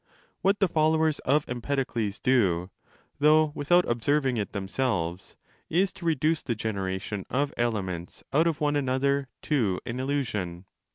[0.41, 2.71] (1) What the followers of Empedocles do,
[3.19, 5.35] though without observing it themselves,
[5.69, 10.65] is to reduce the generation of elements out of one another to an illusion.